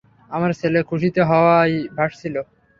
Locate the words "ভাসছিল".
1.97-2.35